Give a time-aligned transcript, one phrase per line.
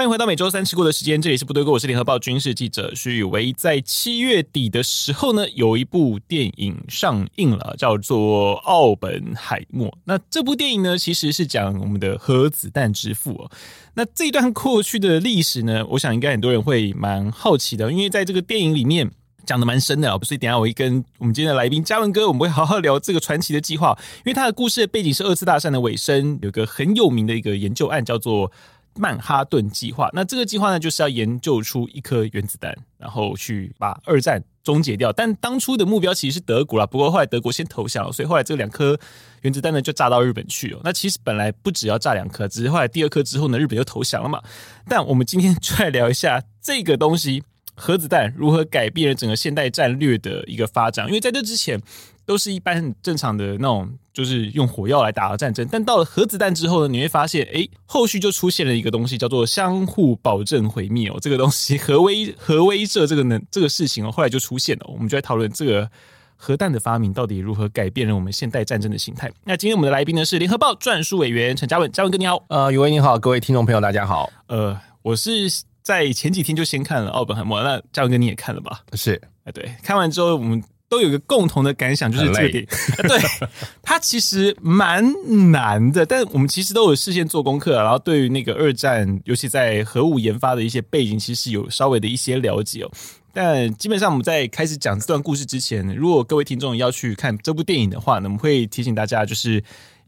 [0.00, 3.52] 欢迎回到每周三吃过的时间，这里是部队锅，我是联合报军事记者许宇维。
[3.52, 9.88] 在七月底的时候呢，有一部电影上映了，叫做《奥本海默》。
[10.04, 13.50] 那这部电影呢，其实是讲我们的核子弹之父。
[13.92, 19.10] 那这段过去的历史呢，我想应该很多人会蛮好奇的，因为在这个电影里面
[19.44, 20.18] 讲的蛮深的啊。
[20.22, 28.50] 所以等下我会跟我们今天的来宾嘉文哥，我们会好好聊这个传奇的计划，因为他的故事的背景是二次大战的尾声，有个很有名的一个研究案叫做。
[29.00, 35.10] 曼哈顿计划，那这个计划呢，就是要研究出一颗原子弹，然后去把二战终结掉。
[35.10, 38.98] 但当初的目标其实是德国啦，不过后来德国先投降了，所以后来这两颗
[39.40, 40.80] 原子弹呢就炸到日本去了。
[40.84, 44.42] 那其实本来不只要炸两颗，只是后来第二颗之后呢，日本就投降了嘛。
[44.86, 47.42] 但我们今天 就来聊一下这个东西，
[47.80, 51.80] 核子弹如何改变了整个现代战略的一个发展，因为在这之前。
[52.26, 55.66] 都是一般很正常的那种，就是用火药来打的战争。
[55.68, 61.18] 但到了核子弹之后呢，你会发现，哎，后续就出现了一个东西，叫做相互保证毁灭哦。
[61.20, 64.86] 这个东西核威核威慑这个能这个事情哦，后来就出现了。
[64.86, 65.90] 我们就在讨论这个
[66.36, 69.28] 核弹的发明到底如何改变了我们现代战争的形态。
[69.42, 74.30] 那今天我们的来宾呢是联合报撰述委员陈嘉文，嘉文哥你好，呃，宇威你好，各位听众朋友大家好。
[74.46, 75.48] 呃，我是
[75.82, 78.82] 在前几天就先看了奥本海默，那嘉文哥你也看了吧？
[78.94, 80.62] 是，哎，对，看完之后我们。
[80.90, 82.66] 都有一个共同的感想，就是这个点，
[83.06, 83.20] 对，
[83.80, 85.04] 它其实蛮
[85.52, 86.04] 难的。
[86.04, 92.90] 但我们其实都有事先做功课，然后对于那个二战，尤其在核武研发的一些背景，其实有稍微的一些了解哦。
[93.32, 99.62] 但基本上我们在开始讲这段故事之前，如果各位听众要去看这部电影的话呢，我们会提醒大家，就是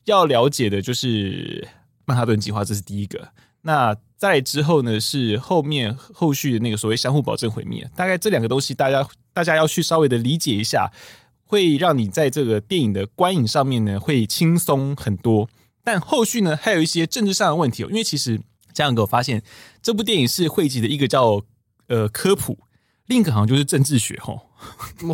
[0.07, 1.65] 要了解的就是
[2.07, 3.29] 曼哈顿计划，这是第一个。
[3.61, 10.93] 那再之后呢，是后面后续的那个所谓相互保证毁灭，大概这两个东西，大家大家要去稍微的理解一下，
[11.45, 15.49] 会让你在这个电影的观影上面呢会轻松很多。
[15.83, 18.41] 但后续呢，还有一些政治上的问题哦，因为其实
[18.73, 19.43] 这样给我发现，
[19.83, 21.43] 这部电影是汇集的一个叫
[21.89, 22.57] 呃科普，
[23.07, 24.41] 另一个好像就是政治学吼，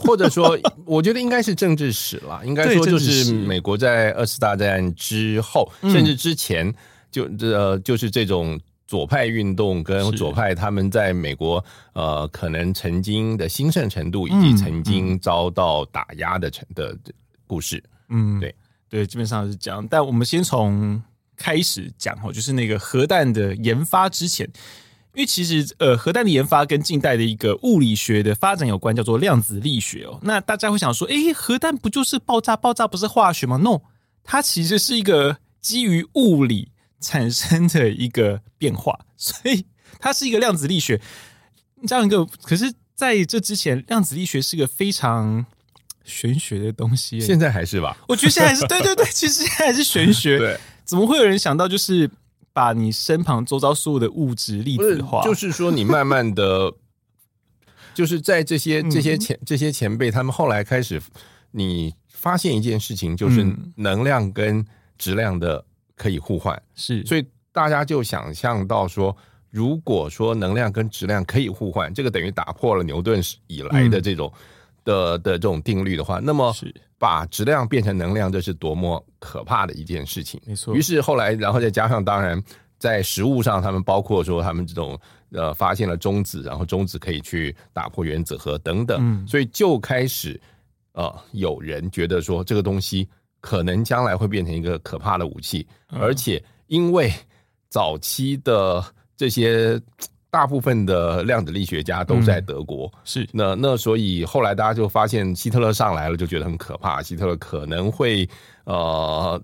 [0.03, 6.75] 或者说我觉得应该是政治史啦， 应该说就是美国在二次大战之后，甚至之前。
[7.11, 11.63] 就呃就是这种左派运动跟左派他们在美国
[11.93, 16.97] 呃可能曾经的兴盛程度，以及曾经遭到打压的成的
[17.47, 17.85] 故事。
[18.09, 18.55] 嗯，对
[18.89, 19.87] 对，基本上是这样。
[19.89, 21.01] 但我们先从
[21.37, 24.47] 开始讲哦，就是那个核弹的研发之前，
[25.13, 30.19] 因为其实呃核弹的研发跟近代的一个物理学的发展有关，叫做量子力学哦。
[30.23, 32.57] 那大家会想说，诶，核弹不就是爆炸？
[32.57, 33.83] 爆炸不是化学吗？No，
[34.25, 36.71] 它其实是一个基于物理。
[37.01, 39.65] 产生的一个变化，所以
[40.01, 41.01] 它是一个量子力学
[41.87, 42.27] 这样一个。
[42.43, 45.47] 可是在这之前，量子力学是个非常
[46.05, 47.21] 玄学的东西。
[47.21, 47.97] 现在还是吧？
[48.09, 50.39] 我觉得现在还是对对对，其实现在还是玄学。
[50.39, 52.11] 对，怎么会有人想到就是
[52.53, 55.23] 把你身旁周遭所有的物质粒子化？
[55.23, 56.73] 就是说，你慢慢的，
[57.95, 61.01] 就是在这些这些前这些前辈他们后来开始，
[61.53, 64.67] 你发现一件事情，就是能量跟
[64.99, 65.65] 质量的。
[65.99, 69.15] 可以互换，是，所以大家就想象到说，
[69.51, 74.41] 如果说能量跟质量可以互换，这个等于打破了牛顿以来的这种、嗯、
[74.85, 76.55] 的的这种定律的话，那么
[76.99, 80.41] 把质量变成能量，这是多么可怕的一件事情。
[80.47, 80.73] 没错。
[80.73, 82.41] 于是后来，然后再加上，当然
[82.79, 84.97] 在实物上，他们包括说他们这种
[85.33, 90.41] 呃发现了中子，然后中子可以去打破原子核等等，嗯、所以就开始
[90.93, 93.09] 呃有人觉得说这个东西。
[93.41, 97.13] 可能将来会变成一个可怕的武器，而且因为
[97.69, 98.85] 早期的
[99.17, 99.81] 这些
[100.31, 103.29] 大部分的量子力学家都在德国，是。
[103.33, 108.29] 那那所以后来大家就发现希特勒上来了，就觉得很可怕，希特勒可能会
[108.65, 109.41] 呃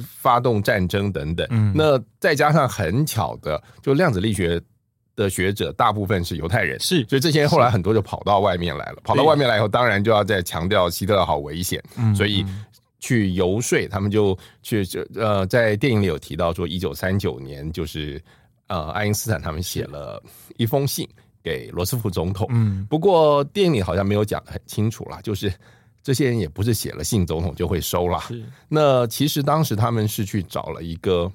[0.00, 1.46] 发动战争等等。
[1.74, 4.60] 那再加上很巧的，就量子力学
[5.14, 7.04] 的学者大部分是犹太人，是。
[7.08, 11.82] 所以这些后来很多就跑到外面来了，跑到外面来以后，当然就要再强调希特勒好危险，
[12.14, 12.44] 所以。
[12.98, 18.20] 去游说，他们就去就呃，在电影里有提到说，一九三九年就是
[18.68, 20.22] 呃，爱因斯坦他们写了
[20.56, 21.08] 一封信
[21.42, 22.46] 给罗斯福总统。
[22.50, 25.52] 嗯，不过电影里好像没有讲的很清楚啦，就是
[26.02, 28.18] 这些人也不是写了信，总统就会收了。
[28.20, 31.30] 是，那其实当时他们是去找了一个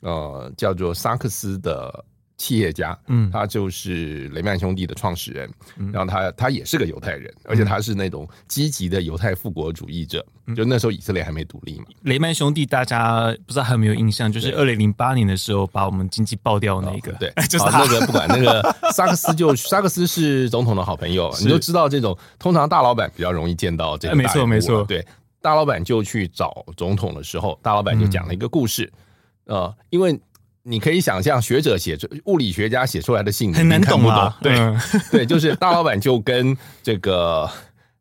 [0.00, 2.04] 呃叫做萨克斯的
[2.38, 10.24] 企业家，嗯，他就是雷曼兄弟的创始人，嗯、然后他他也是个犹太人，而且他是那种积极的犹太复国主义者。
[10.46, 11.86] 嗯、就那时候以色列还没独立嘛。
[12.02, 14.30] 雷曼兄弟大家不知道还有没有印象？
[14.30, 18.62] 就是二零零八年的时候把我们经济爆掉那个，对， 就是那个不管那个
[18.94, 24.14] 萨克斯就萨克斯是总统的好朋友，你就知道这种通常大老板比较容易见到这个。
[24.14, 25.04] 没错没错，对，
[25.42, 28.90] 大老板就去找总统的时候，大老板就讲了一个故事，
[29.46, 30.18] 嗯、呃，因为。
[30.62, 34.36] 你可以想象，学者写出物理学家写出来的信很难懂啊。
[34.42, 34.54] 对
[35.10, 37.48] 对，就是大老板就跟这个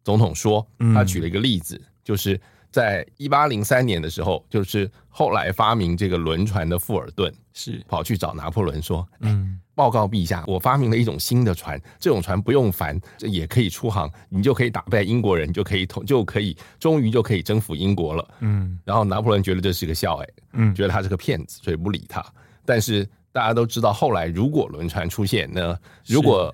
[0.04, 2.40] 总统说，他举了一个例子，就是
[2.72, 7.82] 在一八零三年的时候，就是后来发明这个轮船的富尔顿是。
[7.88, 22.24] 跑去找拿破仑说：“嗯，报告陛下，我发明了一种新的船，这种船不用帆，也可以出航，你就可以打败英国人，就可以统，就可以终于就可以征服英国了。”嗯，然后拿破仑觉得这是个笑，哎，嗯，觉得他是个骗子，所以不理他。
[22.68, 25.80] 但是大家都知道，后来如果轮船出现那？
[26.06, 26.54] 如果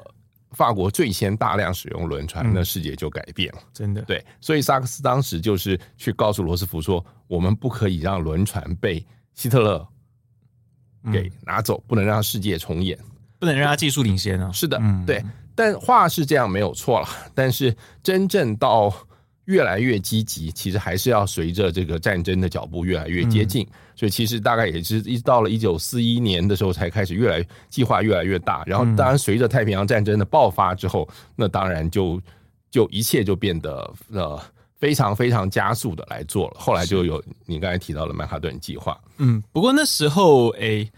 [0.52, 3.60] 法国最先大量使用轮船，那世界就改变了。
[3.74, 4.24] 真的，对。
[4.40, 9.88] 所以萨克斯当时就是去告诉罗斯福说：“我们不可以让轮船被希特勒
[11.12, 12.96] 给拿走，不能让世界重演，
[13.40, 15.24] 不能让他技术领先啊。”是的，对。
[15.56, 18.94] 但话是这样没有错了，但是真正到。
[19.46, 31.06] 越来越积极，其实还是要随着这个战争的脚步越来越接近，嗯、所以其实大概也是一直到了一九四一年的时候才开始越来计划越来越大，然后当然随着太平洋战争的爆发之后，
[31.36, 32.22] 那当然就
[32.72, 34.42] 就一切就变得呃
[34.78, 36.54] 非常非常加速的来做了。
[36.58, 40.90] 后来就有你刚才提到的曼哈顿计划，嗯，不过那时候诶，因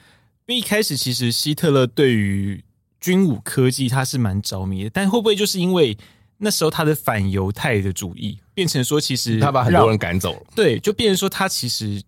[0.49, 2.63] 为一开始其实希特勒对于
[3.01, 5.97] 军武科技他是蛮着迷的，但会不会就是因为？
[6.37, 10.41] 那时候他的反犹太的主义变成说，其实他把很多人赶走了。
[10.55, 12.01] 对，就变成说他其实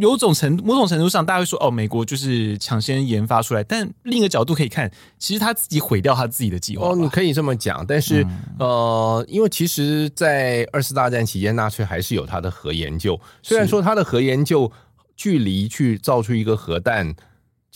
[0.00, 3.62] 有种程某种程度上，大家会说哦，美国就是抢先研发出来。
[3.62, 6.88] 但另一个角度可以看，其实他自己毁掉他自己的计划。
[6.88, 13.20] 哦，你可以这么讲，但是、嗯、呃，因为其实，在二次大战期间，纳粹还是有他的核研究。
[13.42, 14.70] 虽然说他的核研究
[15.16, 17.14] 距离去造出一个核弹。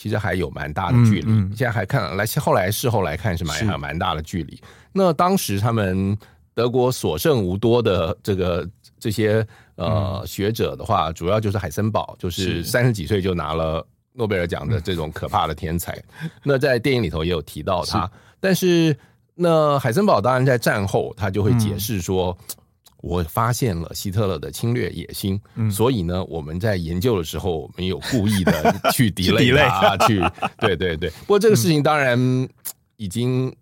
[0.01, 4.57] 其实还有蛮大的距离，嗯嗯、现在还看来，后来事后来看是蛮还有蛮大的距离。
[4.93, 6.17] 那当时他们
[6.55, 8.65] 德国所剩无多的这个
[9.01, 16.01] 这些呃、嗯、学者的话，主要就是海森堡，就是三十几岁就拿了诺贝尔奖的这种可怕的天才。
[16.45, 18.97] 那在电影里头也有提到他，是但是
[19.35, 22.39] 那海森堡当然在战后他就会解释说。
[22.39, 22.55] 嗯
[23.01, 30.21] 我发现了希特勒的侵略野心，嗯、所以呢，我们在研究的时候，我们有故意的 去 delay 他，去
[30.59, 31.09] 对对对。
[31.11, 32.19] 不过这个事情当然
[32.97, 33.55] 已经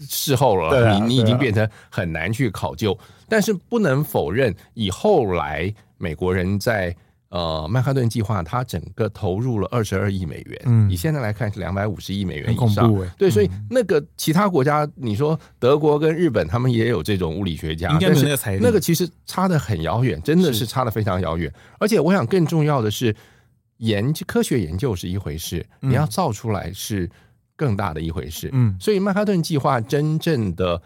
[0.00, 6.94] 事后了，嗯、你你已经变成很难去考究，啊啊、但是不能否认，以后来美国人在。
[7.32, 21.50] 呃，曼哈顿计划它整个投入了二十二亿美元，嗯，以现在来看是两百五十亿美元以上，欸、对，所以那个其他国家，你说德国跟日本，他们也有这种物理学家，但是那个其实差的很遥远，真的是差的非常遥远。
[21.78, 23.16] 而且我想更重要的是，
[23.78, 27.10] 研究科学研究是一回事，你要造出来是
[27.56, 30.82] 更大的一回事，嗯，所以曼哈顿计划真正的。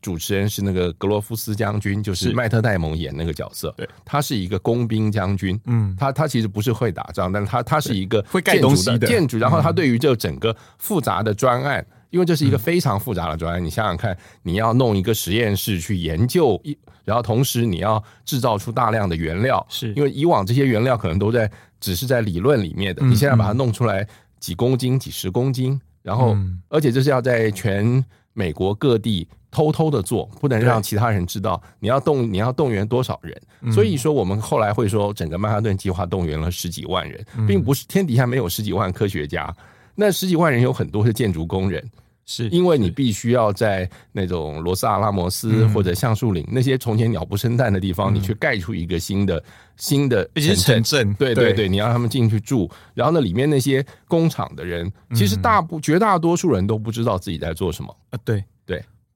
[0.00, 3.72] 主持人是那个格罗夫斯将军，就是麦特戴蒙演那个角色。
[3.76, 5.58] 对，他是一个工兵将军。
[5.66, 9.38] 嗯，他他其实不是会打仗，但是他他是一个会盖东西的建筑。
[9.38, 21.50] 然后他对于这整个复杂的专案，因为这是一个非常复杂的专案，你想想看，你要弄一个实验室去研究一，然后同时你要制造出大量的原料，是因为以往这些原料可能都在
[21.80, 24.06] 只是在理论里面的，你现在把它弄出来
[24.40, 26.36] 几公斤、几十公斤，然后
[26.68, 29.28] 而且这是要在全美国各地。
[29.56, 31.58] 偷偷的做，不能让其他人知道。
[31.80, 33.72] 你要动，你要动员多少人？
[33.72, 39.50] 所以说，我们后来会说，整个曼哈顿计划动员了十几万人，并不是天底下没有十几万科学家。
[39.94, 41.82] 那十几万人有很多是建筑工人，
[42.26, 49.42] 是因为你必须要在那种罗萨阿拉摩斯或者橡树岭那些从前鸟不生蛋的地方，你去盖出一个新的
[49.78, 51.14] 新的城镇。
[51.14, 52.70] 对对对，你让他们进去住。
[52.92, 58.18] 然后呢，里面那些工厂的人，其实大部绝大多数人都不知道自己在做什么啊。
[58.22, 58.44] 对对。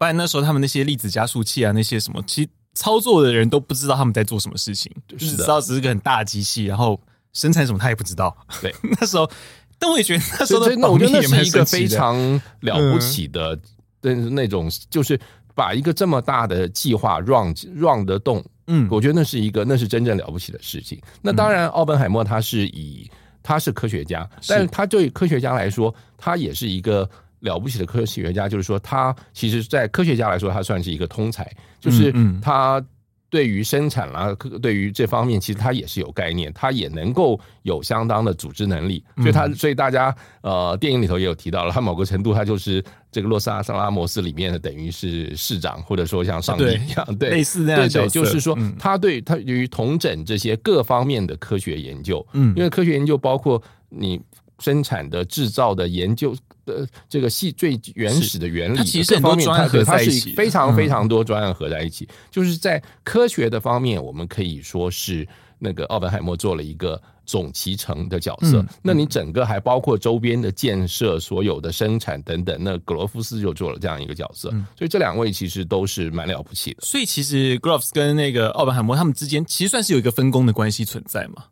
[0.01, 6.99] 不然那时候他们那些粒子加速器啊，那些什么，其实操作的人都不知道他们在做什么事情，就是知道只是个很大的机器，然后
[7.35, 8.35] 生产什么他也不知道。
[8.63, 9.31] 对， 那时候，
[9.79, 12.17] 但我也觉得那时候的保密也是一个非常
[12.61, 13.55] 了不起的，
[14.01, 15.21] 的那种，就是
[15.55, 20.99] 把一个这么大的计划 run run 得动，嗯，我觉得那是一个那是真正了不起的事情。
[21.21, 23.07] 那当然，奥本海默他是以
[23.43, 27.07] 他是科学家，但是他对科学家来说，他也是一个。
[27.41, 32.83] 了不起的科学家，就是说，他其实，在科学家来说，他算是一个通才，就是他
[33.29, 54.21] 对于生产啦，对于这方面，其实他也是有概念，他也能够有相当的组织能力，所以他，所以大家呃，电影里头也有提到了，他某个程度，他就是这个洛斯阿斯拉莫斯里面的，等于是市长，或者说像上帝一样，对，类似那样的角色，就是说，他对他对于统整这些各方面的科学研究，嗯，因为科学研究包括你
[54.59, 56.37] 生产的、制造的研究。
[56.71, 62.09] 呃，这个系最原始的原理，它其实很多专案合在一起，非常非常多专案合在一起。
[62.31, 65.27] 就是在科学的方面，我们可以说是
[65.59, 68.65] 那个奥本海默做了一个总集成的角色。
[68.83, 74.51] 那你整个还包括周边的建设、所有的生产等等，那格罗夫斯就做了这样一个角色。
[74.77, 76.81] 所以这两位其实都是蛮了不起的。
[76.83, 81.45] 所以其实 Groves 跟那个奥本海默他们之间，其实算是有一个分工的关系存在嘛。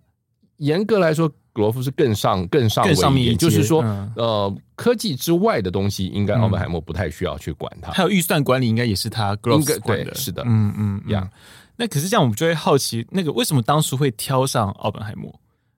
[0.58, 1.32] 严格来说。
[1.58, 3.82] 格罗夫是更上更上位一点，就是说，
[4.14, 7.90] 呃，科技之外的东西，应该奥本海默不太需要去管它。
[7.90, 10.14] 还有预算管理，应该也是他格罗夫管的。
[10.14, 11.28] 是的，嗯嗯，一样。
[11.74, 15.34] 那可是这样，我们就会好奇，那个为什么当初会挑上奥本海默？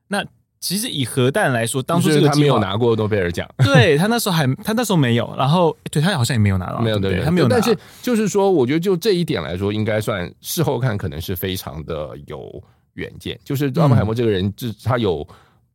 [0.09, 0.23] 那
[0.61, 7.49] 其实以核弹来说，当初这个他没有拿过诺贝尔奖， 对他那时候还他那时候没有，然后对他好像也没有拿到，没有对，他没有。
[7.49, 12.63] 但是就是说，我觉得就这一点来说，应该算事后看，可能是非常的有
[12.97, 13.41] 远见。
[13.45, 15.27] 就是奥本海默这个人，就他有。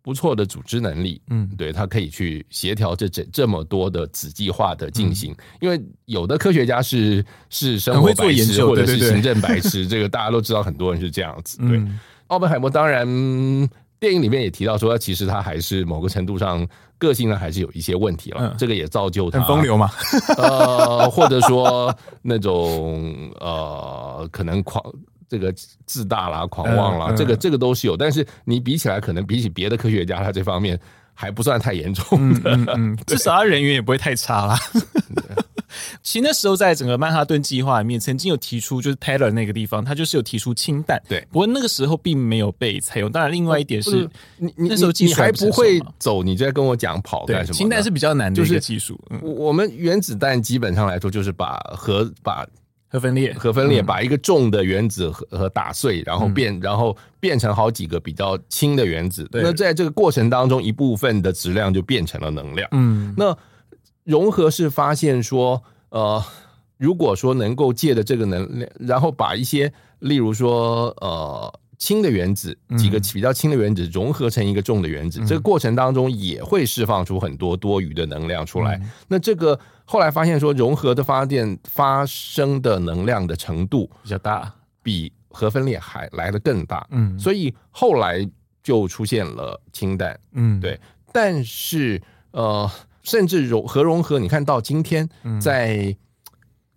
[0.05, 11.57] 不错的组织能力，嗯，对，他可以去协调这这这么多的子计划的进行，嗯、因为有的科学家是是生活白痴或者是行政白痴，这个大家都知道，很多人是这样子。
[11.57, 13.03] 对，嗯、奥本海默当然
[13.99, 16.63] 电影里面也提到说，其实他还是某个程度上
[16.99, 19.89] 个性呢还是有一些问题了，嗯、这个也造就他很风流嘛，
[20.37, 24.83] 呃，或者说那种呃可能狂。
[25.27, 25.53] 这个
[25.85, 30.79] 自大啦、狂妄啦，嗯嗯、这个这个都是有，但是你比起来，可能比起别的科学家，他这方面
[31.13, 32.51] 还不算太严重的。
[32.51, 34.57] 嗯嗯， 至少他人缘也不会太差啦。
[36.01, 41.01] 其实那时候在整个曼哈顿计划里面，曾经有提出，就是 Tyler 那个地方，他就是有提出氢弹。
[41.09, 43.11] 对，不过那个时候并没有被采用。
[43.11, 47.57] 当然，另外一点是，是你你那时候技术还不会走，你就在跟我讲跑干什么？
[47.57, 48.97] 氢弹是比较难的一个技术。
[49.09, 52.45] 就是嗯、我们原子弹基本上来说，就是把核把。
[52.87, 59.27] 核分裂，核分裂，把一个重的原子核核打碎，然后变，然后变成好几个比较轻的原子。
[59.31, 62.67] 那在这个过程当中，一部分的质量就变成了能量。
[62.71, 63.37] 嗯，那
[64.03, 66.23] 融合是发现说，呃，
[66.77, 71.59] 如果说能够借着这个能量，然后把一些，例如说，呃。
[71.77, 78.77] 轻的原子，几个比较轻的原子融合成一个重的原子，嗯、这个过程当中也会释放出很多多余的能量出来。
[78.77, 86.85] 嗯、那这个后来发现说，融合的发电发生的能量的程度比较大，比核分裂还来的更大。
[86.91, 88.27] 嗯，所以后来
[88.61, 90.19] 就出现了氢弹。
[90.33, 90.79] 嗯，对。
[91.13, 92.01] 但是
[92.31, 92.69] 呃，
[93.03, 95.07] 甚至融核融合，你看到今天
[95.39, 95.95] 在。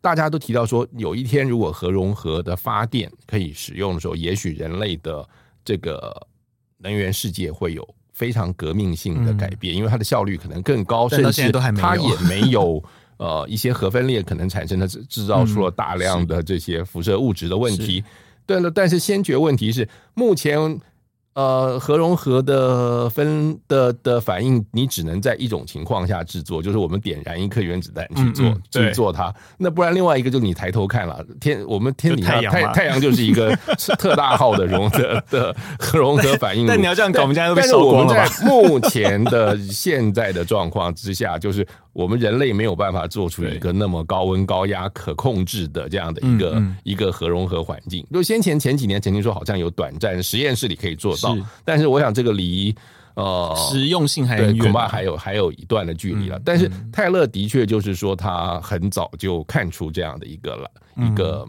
[0.00, 5.28] 大家都提到说，有一天如果核融合的发电可以使用的时候，也许人类的
[5.64, 6.28] 这个
[6.78, 12.82] 能源世界会有非常革命性的改变，因为它的效率可能更高，甚至它也没有
[13.18, 18.02] 呃一些核分裂可能产生的制造出了大量的这些辐射物质的问题。
[18.46, 20.80] 对了，但是先决问题是目前。
[21.38, 29.32] 呃，核融合的分的的反应，你只能在一种情况下制作，就是我们点燃一颗原子弹去做，去做它。
[29.56, 33.56] 那不然另外一个就是你抬头看了天，我们天底下太太阳就是一个
[34.00, 36.66] 特大号的融的的核融合反应。
[36.68, 38.12] 但你要这样搞，我们现在都被收光了。
[38.12, 41.64] 但是我们在目前的现在的状况之下，就是。
[41.94, 48.06] 我们人类没有办法做出一个那么高温高压可控制的这样的一个、嗯嗯、一个核融合环境。
[48.12, 52.74] 就先前前几年曾经说好像有短暂实验室里可以做到，是但是我想这个离
[53.14, 56.38] 呃实用性还远，恐怕还有还有一段的距离了。
[56.38, 61.46] 嗯、但是泰勒的确就是说他很早就看出这样的一个了、嗯、一个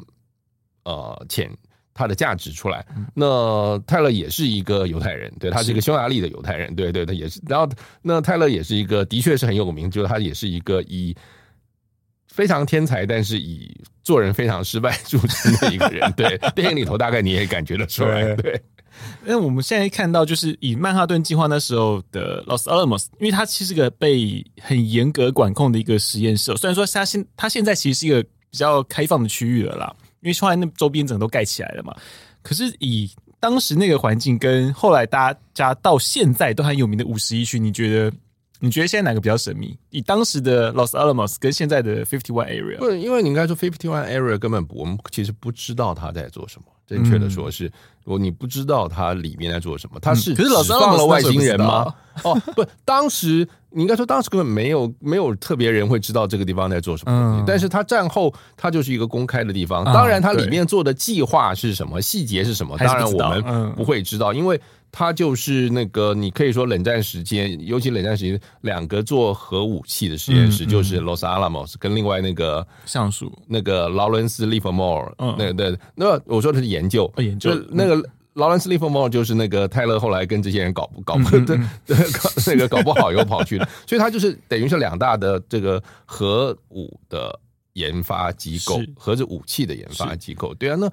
[0.85, 1.49] 呃潜。
[1.91, 7.41] 它的价值出来，那泰勒也是一个犹太人，对，他是一个匈牙利的犹太人，对对，他也是。
[7.45, 7.69] 然后，
[8.01, 11.13] 那泰勒也是一个，的确是很有名，就是他也是一个以
[12.29, 13.69] 非常天才，但是以
[14.01, 16.09] 做人非常失败著称的一个人。
[16.13, 18.33] 对， 电影里头大概你也感觉得出来。
[18.35, 18.61] 对，
[19.25, 29.95] 那我们现在看到，就是以曼哈顿计划那时候的 Los Alamos，因为它其实是个被很严格管控的一个实验室，虽然说它现它现在其实是一个比较开放的区域了啦。
[30.21, 31.95] 因为后来那周边整个都盖起来了嘛，
[32.41, 38.13] 可是以当时那个环境跟后来大家到现在都很有名的五十一区，你觉得
[38.59, 39.77] 你觉得现在哪个比较神秘？
[39.91, 46.65] 以当时的 Los Alamos 跟现在的 Fifty One Area，不，因为你应该说 Fifty One Area 根本不，我们其实不知道他在做什么。
[46.85, 47.71] 正确的说是，
[48.17, 51.93] 你不知道它里面在做什么，它是可是老放了外星人吗？
[52.23, 64.59] 哦，不，当时你应该说当时根本没有没有特别人会知道这个地方在做什么东西，但是它战后它就是一个公开的地方，当然它里面做的计划是什么，细节是什么，当然我们不会知道，因为。
[64.91, 77.98] 它就是那个，你可以说冷战时间，尤其冷战时间，两个做核武器的实验室，嗯嗯、就是 Los Alamos 跟另外那个橡树，那个劳伦斯·利弗莫尔，嗯，那对，那我说的是研究，哦、研究，那个
[78.39, 81.55] 劳伦斯·利弗莫尔就是那个泰勒后来跟这些人搞不搞不对，
[81.87, 87.39] 搞 那个搞不好又跑去了， 所以他就是等于是两大的这个核武的
[87.73, 88.89] 研发机构，是。
[88.97, 90.91] 核子武器的研发机构，对啊，那。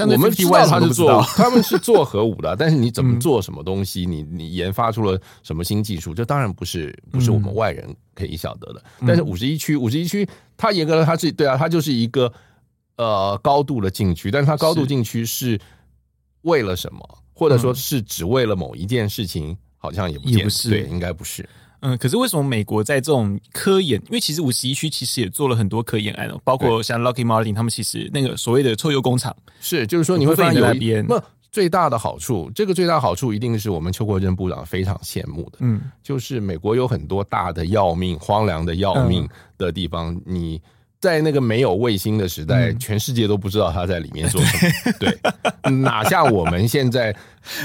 [0.00, 8.82] 我们知道他是做，他们是做核武的， 但是你怎么做什么东西，你你研发出了什么新技术，这当然不是不是我们外人可以晓得的。
[9.06, 12.32] 但是五十一区，五十一区，它严格的它是对啊，它就是一个
[12.96, 15.56] 呃高度的禁区，但是它高度禁区是
[16.46, 21.46] 为了什么，或者说是只为了某一件事情，好像也不也不是，对，应该不是。
[21.80, 24.00] 嗯，可是为什么美国在这种科研？
[24.06, 40.62] 因为其实五十一区其实也做了很多科研案，包括像 Lockheed Martin 他们其实那个所谓的臭鼬工厂是，就是说你会发现有一边那最大的好处，这个最大好处一定是我们邱国正部长非常羡慕的，嗯，就是美国有很多大的要命、荒凉的要命的地方，嗯、你。
[41.00, 44.92] 在那个没有卫星的时代，全世界都不知道他在里面做什么。
[44.98, 47.14] 对，哪像我们现在，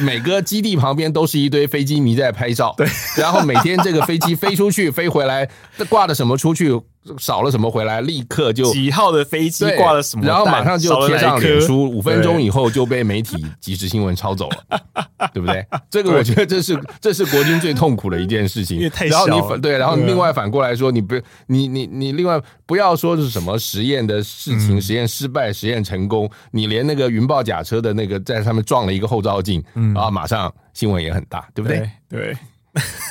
[0.02, 2.74] 每个基地旁边都是一堆飞机迷在拍照。
[2.78, 5.50] 对，然后每天这个飞机飞出去、飞回来，
[5.90, 6.80] 挂的什么出去，
[7.18, 14.80] 少了什么回来，立刻就几号的飞机挂了什么，然后马上就贴上脸书，五分钟以后就被媒体即时新闻抄走了，
[15.34, 15.66] 对不对？
[15.90, 18.80] 这个我觉得这是这是国军最痛苦的一件事情。
[19.10, 31.90] 然后你反对，然后你另外反过来说，你不你你你另外不要说是什么实验的事情，实验失败，实验成功，你连那个云豹甲车的那个在上面撞了一个后照镜，然后马上新闻也很大，对不对？
[32.08, 32.38] 对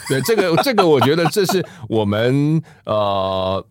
[0.09, 3.67] 对，这个这个我觉得这是我们呃。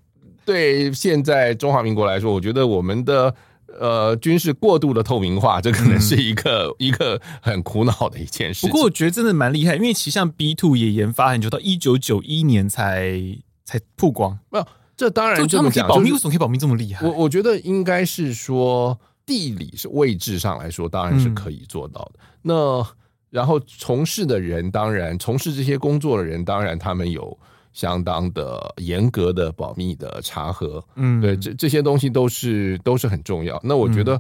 [0.50, 3.32] 对现在中华民国来说，我觉得我们的
[3.80, 8.66] 呃军事过度的透明化，这可能是一个、嗯、一个很苦恼的一件事。
[8.66, 13.22] 不过我觉得真的蛮厉害，因为其实像 B two 也研发很久，到一九九一年才
[13.64, 14.40] 才曝光。
[14.50, 14.66] 没有，
[14.98, 17.06] 这当然这么讲，保密为什么可以保密这么厉害？
[17.06, 22.14] 我我觉得应该是说地理是位置上来说，当然是可以做到的。
[22.16, 22.88] 嗯、那
[23.30, 27.38] 然后从事的人，当然从事这些工作的人，当然他们有。
[27.72, 33.60] 相当的严格的保密的查核，嗯，对，这这些东西都是都是很重要。
[33.64, 34.20] 那我觉得，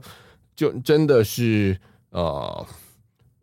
[0.55, 1.77] 就真的是，
[2.11, 2.65] 呃，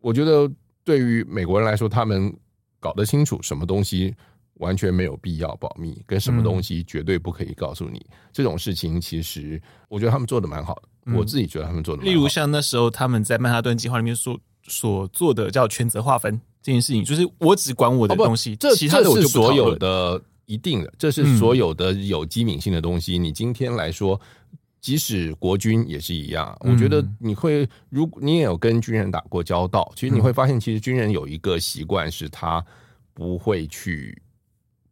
[0.01, 0.51] 我觉得
[0.85, 2.35] 对于美国人来说，他们
[2.81, 4.15] 搞得清楚什么东西
[4.55, 10.83] 完全没有必要保密，跟什么东西绝对不可以告诉你，这种事情，其实我觉得他们做的蛮好的。
[11.15, 16.41] 我自己觉得他们做的，例如像那时候他们在曼哈顿计划里面所所做的叫权责划分。
[16.67, 23.17] 这件事情就是我只管我的东西，哦、这其他的我就所有的一定的，这是所有的有机敏性的东西。
[23.17, 24.21] 嗯、你今天来说，
[24.81, 26.59] 即使国军也是一样。
[26.65, 32.61] 嗯、我觉得你会，如果你也有跟军人打过交道，其实你会发现，其实军人有一个习惯，是他
[33.15, 34.21] 不会去，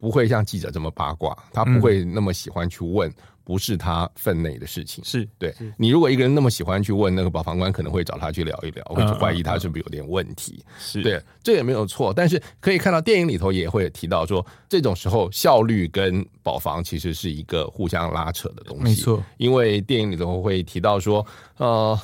[0.04, 3.10] 不会像记者这么八卦，他不会那么喜欢去问。
[3.46, 5.52] 不是他分内的事情，是对。
[5.52, 10.64] 是你如果一个人那么喜欢去问那个保房官，可能会找他去聊一聊，会怀疑他是不是有点问题。
[10.78, 12.10] 是对，这也没有错。
[12.10, 18.82] 但是可以看到电影里头也会提到说，这种时候效率跟保房其实是一个互相拉扯的东西。
[18.84, 21.26] 没错，因为电影里头会提到说，
[21.58, 22.00] 呃。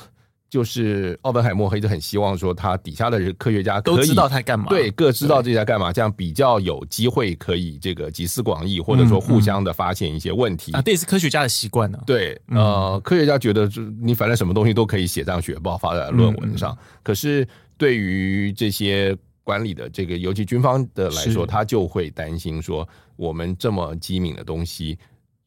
[0.51, 10.81] 就是奥本海默一直很希望说，他底下的科学家都知道他干嘛，对，各知道这在干嘛，这样比较有机会可以这个集思广益，或者说互相的发现一些问题啊。
[10.81, 11.97] 这也是科学家的习惯呢。
[12.05, 16.77] 对，呃，科学家觉得你反正什么东西都可以写上学报，发在论文上。
[17.01, 22.85] 可是对于这些管理的这个，尤其军方的来说，他就会担心说，
[23.15, 24.99] 我们这么机敏的东西。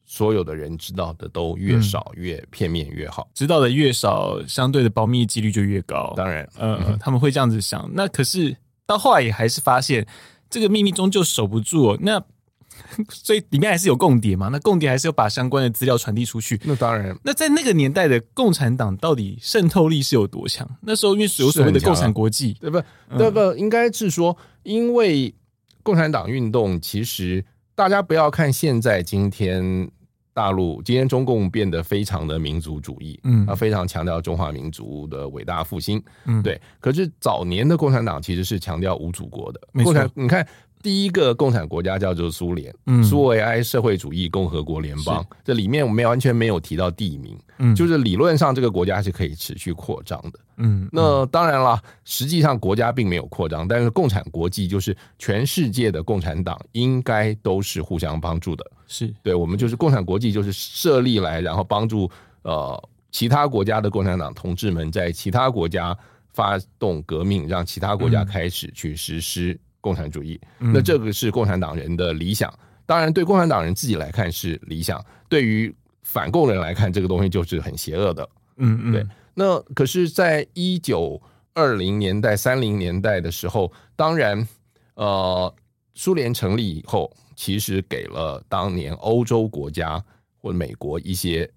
[0.05, 6.13] 所有的人知道的都越少越片面越好，知道的越少，相对的保密几率就越高。
[6.15, 7.89] 当然，呃，他们会这样子想。
[7.93, 10.05] 那可是到后来也还是发现
[10.49, 11.97] 这个秘密终究守不住哦。
[12.01, 12.23] 那
[13.09, 14.49] 所以里面还是有共谍嘛？
[14.51, 16.59] 那共谍还是要把相关的资料传递出去。
[16.65, 17.17] 那当然。
[17.23, 20.69] 那在那个年代的共产党到底渗透力是有多强？
[20.81, 22.79] 那时候因为有所谓的共产国际，对不？
[23.17, 23.39] 对不？
[23.57, 25.33] 应该是说，因为
[25.81, 27.43] 共产党运动其实。
[27.77, 29.91] 大家不要看现在今天
[30.35, 36.59] 大陆，今天中共变得非常的民族主义，嗯，他，非常强调中华民族的伟大复兴，嗯，对。
[36.81, 39.93] 可是早年的共产党其实是强调无祖国的，没错。
[39.93, 40.45] 共产，你看
[40.83, 45.25] 第一个共产国家叫做苏联，嗯，苏维埃社会主义共和国联邦。
[45.45, 50.89] 这里面我们完全没有提到地名，嗯，就是理论上这个国家是可以持续扩张的，嗯。
[50.91, 62.09] 那当然了，实际上国家并没有扩张，但是共产国际就是全世界的共产党应该都是互相帮助的，是对我们就是共产国际就是设立来，然后帮助
[62.43, 65.97] 呃其他国家的共产党同志们在其他国家
[66.33, 69.59] 发动革命，让其他国家开始去实施。
[69.81, 72.51] 共产主义，那这个是共产党人的理想。
[72.87, 75.71] 当然，对共产党人自己来看是理想，对于
[76.01, 78.27] 反共人来看，这个东西就是很邪恶的。
[78.57, 79.05] 嗯嗯，对。
[79.35, 81.21] 那可是，在一九
[81.53, 84.47] 二零年代、三零年代的时候，当然，
[84.95, 85.53] 呃，
[85.93, 90.03] 苏联成立以后，其实给了当年欧洲国家
[90.37, 91.49] 或者美国一些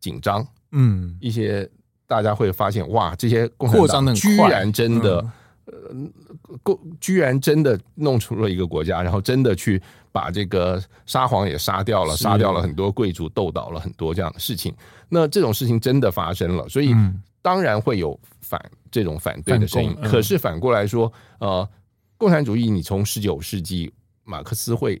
[0.00, 0.46] 紧张。
[0.72, 1.68] 嗯，一些
[2.06, 5.24] 大家会发现，哇，这些共产党居然真的。
[5.66, 5.72] 呃，
[6.62, 9.80] 够居然真的弄出了一个国家，然后真的去
[10.12, 14.74] 把这个沙皇也杀掉了，杀掉了很多贵族，斗倒了很多这样的事情。
[15.08, 16.94] 那这种事情真的发生了，所以
[17.40, 18.60] 当然会有反
[18.90, 19.96] 这种反对的声音。
[20.02, 21.66] 可是反过来说，呃，
[22.18, 23.90] 共产主义，你从十九世纪
[24.22, 25.00] 马克思会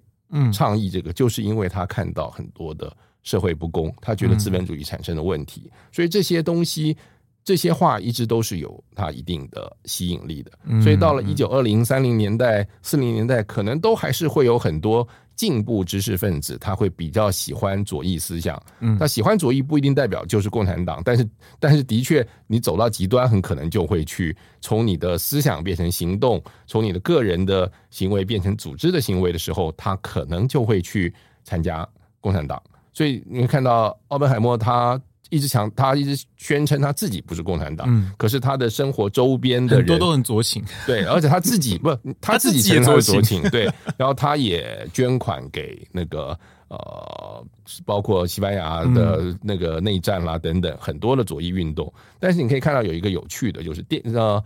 [0.52, 6.96] 倡议这个，就是因为他看到很多的社会不公，他觉得资本主义产生的问题，所以这些东西。
[7.44, 10.50] 这些话一直都是有它一定的吸引力的，
[10.82, 18.60] 所以到了一九二零、三零年代、四零年代，可能都还是会有很多进步知识分子，他会比较喜欢左翼思想。
[18.98, 21.28] 他喜欢左翼不一定代表就是共产党，但是
[21.60, 31.86] 但是的确，你走到极端，很可能就会去从你的思想变成行动，从你的个人的行为变成组织的行为的时候，他可能就会去参加
[32.22, 32.62] 共产党。
[32.94, 34.98] 所以你会看到奥本海默他。
[35.30, 43.64] 一直强，他一直宣称他自己不是共产党，嗯，可是他的生活周边的人很多都很左倾，对，而且他自己不， 他自己承认他是左倾，对，
[43.96, 47.44] 然后他也捐款给那个呃，
[47.84, 54.42] 包括西班牙的那个内战啦等等很多的左翼运动，但是你可以看到有一个有趣的，就是电呃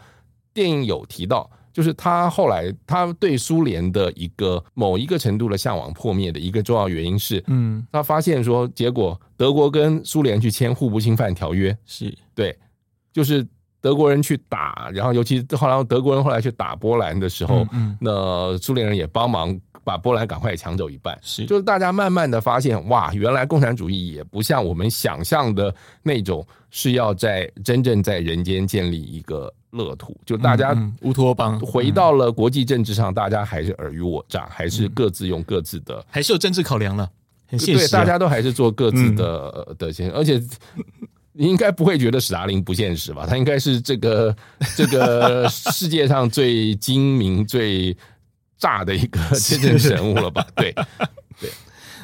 [0.54, 1.50] 电影有提到。
[1.78, 12.12] 就是他后来，他对苏联的一个某一个程度的向往破灭的一个重要原因是，嗯，他发现说，结果德国跟苏联去签互不侵犯条约，是。
[12.34, 12.58] 对，
[13.12, 13.46] 就是
[13.80, 29.54] 德国人去打，然后尤其后来德国人后来去打波兰的时候，嗯，那苏联人也帮忙把波兰赶快抢走一半，是，就是大家慢慢的发现，哇，原来共产主义也不像我们想象的那种是要在真正在人间建立一个。
[29.70, 37.10] 乐土，就大家乌托邦回到了国际政治上，大家还是尔虞我诈，还是各自用各自的，还是有政治考量了，
[37.46, 37.86] 很现实。
[37.86, 40.42] 对，大家都还是做各自的的先，而且
[41.32, 43.26] 你应该不会觉得史达林不现实吧？
[43.26, 44.34] 他应该是这个
[44.74, 47.96] 这个 世界上最精明、最
[48.56, 50.46] 炸的一个真正 人物了吧？
[50.56, 50.86] 对对。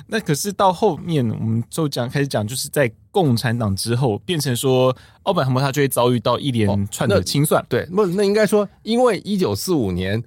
[0.07, 7.63] 那可是到后面，我们就讲开始讲，就是在共产党之后，变成说奥本海默他就会遭遇到一连串的清算。
[7.63, 10.23] 哦、对，不，那应该说，因为一九四五年，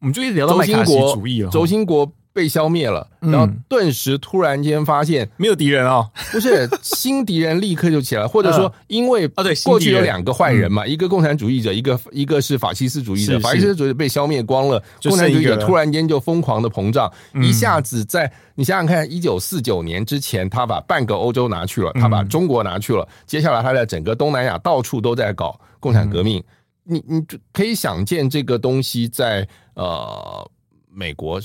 [0.00, 2.12] 我们就一直聊到麦卡锡主义了，轴心国。
[2.38, 26.40] 被消灭了，然后顿时突然间发现、嗯、没有敌人啊，不是新敌人立刻就起来，或者说因为啊对，过去有两个坏人嘛，一个共产主义者，一个一个是法西斯主义者，法西斯主义者被消灭光了，共产主义者突然间就疯狂的膨胀，一下子在你想想看，一九四九年之前，他把半个欧洲拿去了，他把中国拿去了，接下来他在整个东南亚到处都在搞共产革命，
[26.84, 27.20] 你你
[27.52, 30.48] 可以想见这个东西在呃
[30.88, 31.40] 美国。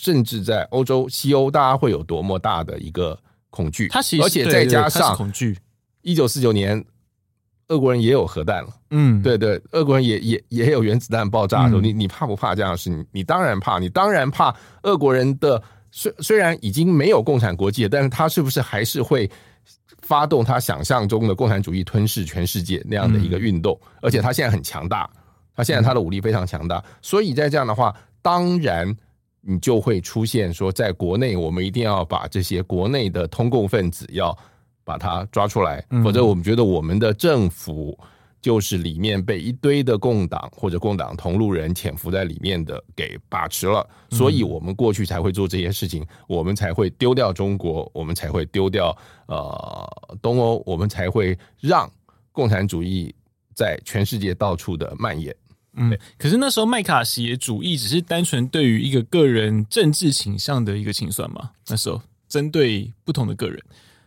[0.00, 3.18] 甚至在欧洲、西欧，大家会有多么大的一个
[3.50, 3.86] 恐惧？
[3.88, 5.58] 他其实而且再加上恐惧。
[6.00, 6.82] 一九四九年，
[7.68, 8.70] 俄国人也有核弹了。
[8.92, 12.88] 嗯，对对，俄国人也也也有原子弹爆炸的时候，你你怕不怕这样的事？
[12.88, 19.30] 你你当然怕，你当然怕俄国人的虽虽然已经没有共产国际，但是他是不是还是会
[20.00, 23.78] 发动他想象中的共产主义吞噬全世界那样的一个运动？
[24.00, 25.10] 而且他现在很强大，
[25.54, 28.96] 他现在他的武力非常强大，所以在这样的话，当然。
[29.42, 34.36] 你就会出现说，在国内我们一定要把这些国内的通共分子要
[34.84, 37.98] 把它抓出来，否则我们觉得我们的政府
[38.42, 51.90] 就是里面被一堆的共党或者共党同路人潜伏在里面的给把持了，所以我们过去才会做这些事情，我们才会丢掉中国，我们才会丢掉呃东欧，我们才会让
[52.32, 53.14] 共产主义
[53.54, 55.34] 在全世界到处的蔓延。
[55.74, 61.50] 嗯，可是那时候麦卡锡主义只是单纯对于一个个人政治倾向的一个清算嘛？
[61.68, 63.62] 那时候针对不同的个人，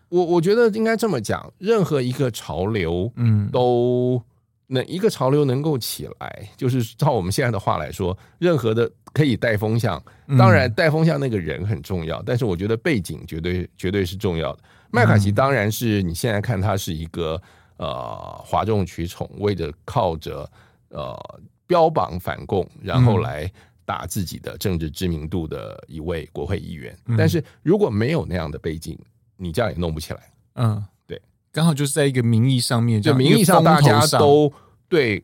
[0.10, 4.22] 我我觉得应该这么讲，任何一个潮流，嗯，都
[4.68, 10.02] 那一个潮流能够起来，就是照我们现在的话来说，任何的可以带风向，
[10.38, 14.60] 当然带风向那个人很重要，但是我觉得背景绝对绝对是重要的。
[14.90, 17.42] 麦卡锡当然是你现在看他是一个
[17.78, 20.50] 呃哗众取宠，为着靠着
[20.90, 23.52] 呃标榜反共，然后来
[23.86, 26.98] 打自己的政治知名度的一位国会议员。
[27.18, 28.98] 但是如果没有那样的背景，
[29.38, 30.34] 你这样也弄不起来。
[30.56, 30.84] 嗯。
[31.06, 31.22] 对
[31.52, 34.52] 刚好就是在一个名义上面，就名义上大家都
[34.88, 35.24] 对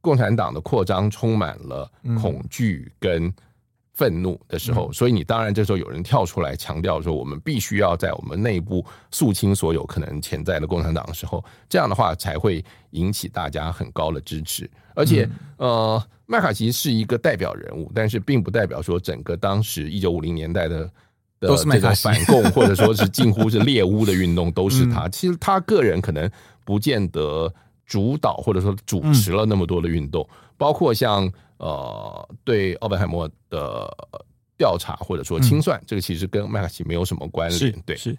[0.00, 3.32] 共产党的扩张充满了恐惧跟
[3.98, 14.70] 愤怒的时候，所以你当然这时候有人跳出来强调说，我们必须要在我们内部肃清所有可能潜在的共产党的时候，这样的话才会引起大家很高的支持。
[14.94, 20.88] 而且，呃，麦卡锡是一个代表人物，但是并不代表说整个当时一九五零年代的。
[21.40, 25.06] 都是这个反共或者说是近乎是猎巫的运动，都是他。
[25.14, 26.28] 其实他个人可能
[26.64, 27.54] 不见得
[27.88, 30.24] 主导或者说主持了那么多的运动，
[30.56, 33.92] 包括像呃对奥本海默的
[34.56, 37.82] 调查或者说清算，这个其实跟麦卡锡没有什么关联。
[37.84, 38.16] 对，是。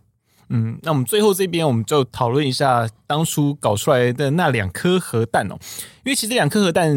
[0.52, 5.54] 嗯，那我们最后这边我们就讨论一下当初搞出来的那两颗核弹哦，
[6.04, 6.92] 因为其实两颗核弹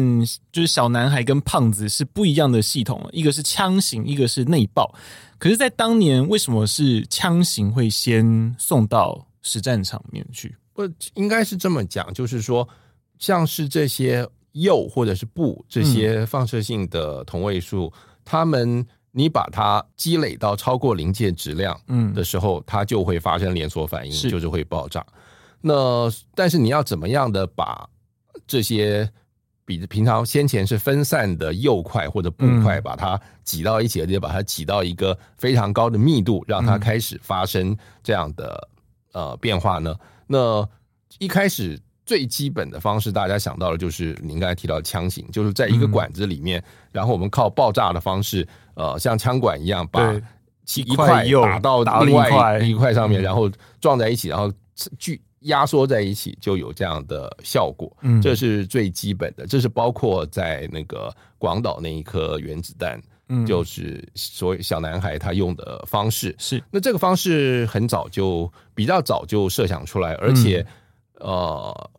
[0.51, 4.91] 就是小男孩跟胖子是不一样的系统，一个是枪型，一个是内爆。
[5.37, 10.55] 可是，在当年为什么是枪型会先送到实战场面去？
[10.73, 10.83] 不，
[11.13, 12.67] 应该是这么讲，就是说，
[13.17, 17.93] 像是这些铀或者是钚这些放射性的同位素，
[18.25, 18.85] 它们。
[19.15, 25.05] 你把它积累到超过临界质量，嗯的时候，嗯、它就会发生连锁反应，是就是会爆炸。
[25.61, 27.87] 那但是你要怎么样的把
[28.47, 29.07] 这些
[29.65, 38.67] 比平常先前是分散的铀块或者鈽块，把它挤到一起，而且把它挤到一个非常高的密度，让它开始发生这样的
[39.11, 39.95] 呃变化呢？
[40.27, 40.67] 那
[41.19, 41.79] 一开始。
[42.05, 50.13] 最基本的方式，大家想到的就是您刚才提到的枪型，就是在一个管子里面，嗯、然后我们靠爆炸的方式，呃，像枪管一样，把
[50.75, 54.51] 一块打到另外一块上面，然后撞在一起，然后
[54.99, 57.89] 聚压缩在一起，就有这样的效果。
[58.01, 66.35] 嗯，这是最基本的，这是包括在那个广岛那一颗原子弹，嗯，就是所谓小男孩他用的方式。
[66.37, 70.65] 是，那这个方式很早就比较早就设想出来，而且。
[71.19, 71.91] 呃，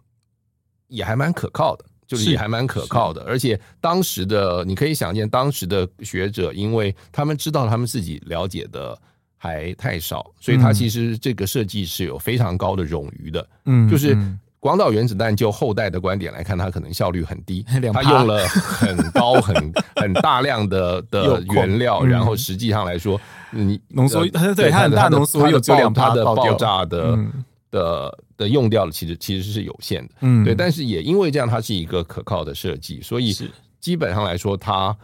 [0.88, 9.00] 也还蛮可靠的，就是也还蛮可靠的，而且当时的你可以想见，当时的学者，因为他们知道他们自己了解的
[9.38, 13.48] 还太少，所以他其实这个设计是有非常高的冗余的。
[13.64, 14.14] 嗯，就是
[14.64, 19.54] 广岛原子弹就后代的观点来看，它可能效率很低， 它用了很高很
[19.96, 24.24] 很大量的的原料，然后实际上来说，你浓缩
[24.56, 27.18] 对它很大浓缩，有这两它的爆炸的
[27.70, 28.18] 的。
[28.36, 33.32] 的用掉了，其实其实是有限的，嗯，对，但是也因为这样，它是一个可靠的设计，所以
[33.78, 34.96] 基本上来说，它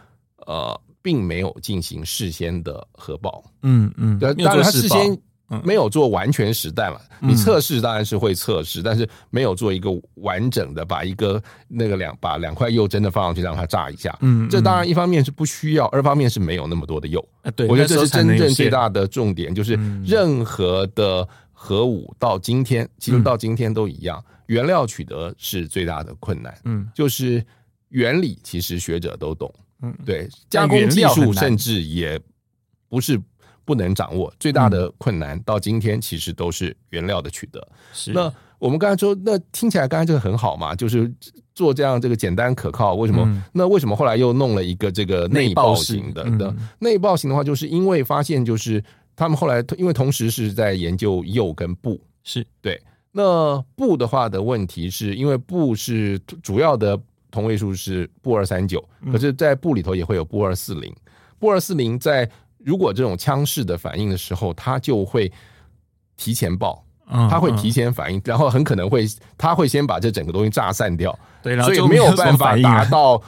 [0.46, 5.16] 呃并没有进行事先的核爆，嗯嗯，对，当然它事先
[5.64, 21.28] 没有做完全实弹了，你测试当然是会测试，但是没有做一个完整的把一个那个两把两块釉真的放上去让它炸一下，嗯，这当然一方面是不需要，二方面是没有那么多的釉，对，我觉得这是真正最大的重点，就是任何的。
[21.62, 26.58] 核武到今天，其实到今天都一样，嗯、原料取得是最大的困难。
[26.64, 27.44] 嗯，就是
[27.90, 29.52] 原理其实学者都懂。
[29.82, 32.18] 嗯，对，加工技术甚至也
[32.88, 33.20] 不是
[33.64, 37.66] 不能掌握，最大的困难到今天其实都是原料的取得。
[37.92, 41.12] 是，那我们刚才说，那听起来刚才这个很好嘛，就是
[41.54, 42.94] 做这样这个简单可靠。
[42.94, 43.22] 为什么？
[43.26, 46.24] 嗯、那为什么后来又弄了一个这个内爆型的？
[46.38, 48.82] 的内爆型的话，就是因为发现就是。
[49.16, 52.80] 他们后来因为同时是在研究铀跟布，是对。
[53.12, 56.98] 那布的话的问题是因为布是主要的
[57.30, 60.90] 同位素是布二三九，可是，在布里头也会有布二四零。
[61.38, 62.26] 布二四零在
[62.64, 65.30] 如果这种枪式的反应的时候，它就会
[66.16, 73.22] 提前爆，它会提前反应，然后很可能会，它会先把这整个东西炸散掉，对，所以没有办法达到。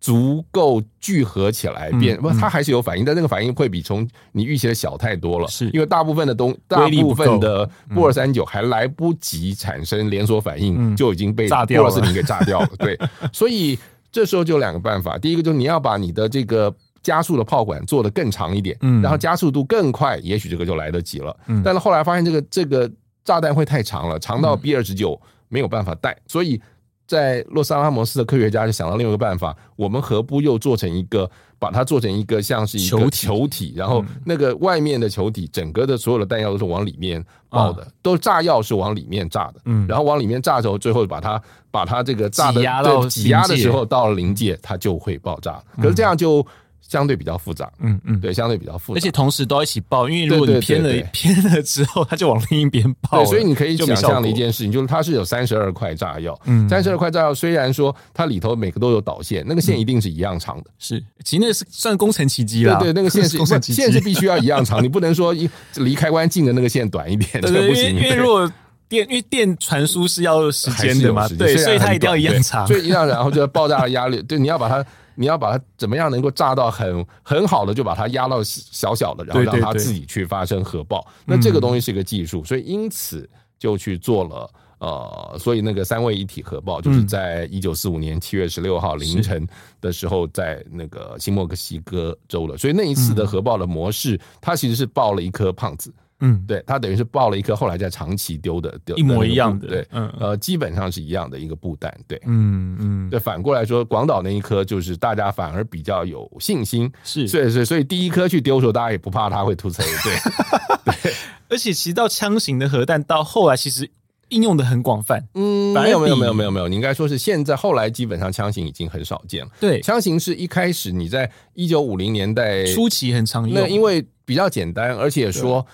[0.00, 5.48] 足够聚合起来变，不，它还是有反应，但那个反应会比从你预期的小太多了。
[5.48, 5.68] 是。
[5.70, 12.68] 因为大部分的东，大部分的鈽二三九还来不及产生连锁反应，就已经被鈽二四零给炸掉了。
[12.78, 12.96] 对，
[13.34, 13.76] 所以
[14.12, 19.02] 这时候就两个办法，第一个就是你要把你的这个加速的炮管做得更长一点，嗯。
[19.02, 21.36] 然后加速度更快，也许这个就来得及了。
[21.46, 21.62] 嗯。
[21.64, 22.90] 但是后来发现这个这个
[23.24, 26.60] 炸弹会太长了，长到 B 二十九没有办法带，所以。
[27.06, 31.26] 在洛斯阿拉摩斯的科学家就想到另外一个办法，我们何不又做成一个，
[31.58, 42.60] 把它做成一个像是一个球体，然后那个外面的球体，整个的所有的弹药都是往里面爆的，都炸药是往里面炸的，嗯，然后往里面炸的时候，最后把它把它这个炸的
[43.08, 45.58] 挤压的时候到了临界，它就会爆炸。
[45.80, 46.46] 可是这样就。
[46.88, 51.10] 相对比较复杂，嗯嗯，对，相对比较复杂，而且同时都要一起爆，因为如果你偏了对对对对。
[51.12, 53.22] 偏了之后， 它就往另一边爆。
[53.22, 62.78] 对，所以你可以想象的一件事情，就是它是有三十二块炸药，嗯，三十二块炸药虽然说它里头每个都有导线，那个线一定是一样长的，是，其实那是算工程奇迹了。
[62.78, 67.96] 对对，那个线是 工程奇迹，线是必须要一样长，你不能说一离开关近的那个线短一点， 这不行。
[67.96, 68.50] 因为如果
[68.88, 74.82] 电，因为电传输是要时间的嘛，对，所以它一定要一样长，所以一样，然后就爆炸的压力，对，你要把它。
[75.18, 81.00] 你要把它怎么样能够炸到很很好的，就把它压到小小的，然后让它自己去发生核爆。
[81.00, 83.28] 对对对，那这个东西是一个技术，所以因此
[83.58, 89.44] 就去做了呃，所以那个三位一体核爆就是在一九四五年七月十六号凌晨
[89.80, 92.56] 的时候，在那个新墨西哥州了。
[92.56, 95.92] 所以那一次的核爆的模式，它其实是爆了一颗胖子。
[96.20, 111.12] 嗯，对，他等于是爆了一颗，后来在长崎丢的，丢一模一样的，对，嗯，呃，基本上是一样的一个布弹，对，嗯嗯，对，反过来说，广岛那一颗就是大家反而比较有信心，是，所以所以所以第一颗去丢的时候，大家也不怕它会突刺，对， 对，
[111.50, 113.88] 而且其实到枪型的核弹到后来其实
[114.30, 125.64] 应用的很广泛，嗯，没有没有没有没有没有，你应该说是现在后来基本上枪型已经很少见了，对，枪型是一开始你在一九五零年代初期很常用，那因为比较简单，而且说。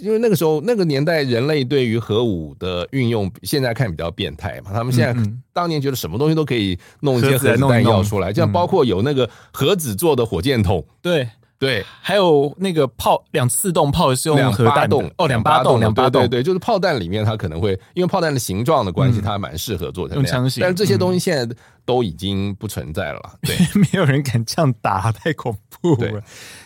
[0.00, 4.70] 因为那个时候那个年代，人类对于核武的运用，现在看比较变态嘛。
[4.72, 20.50] 他们现在当年觉得什么东西都可以弄一些核子弹药出来，这样包括有那个核子做的火箭筒，对对，还有那个炮两次动炮是用核弹动哦，两八洞两八洞，对，就是炮弹里面它可能会因为炮弹的形状的关系，它蛮适合做成这样。
[20.58, 26.22] 但是这些东西现在都已经不存在了，对， 没有人敢这样打，太恐怖了。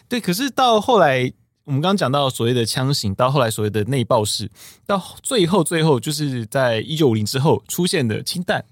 [0.09, 1.33] 对，可是到后来。
[1.65, 4.51] 我们刚刚讲到所谓的枪型，到后来所谓的内爆式，
[4.87, 8.63] 到最后最后就是在一九五零之后出现的氢弹。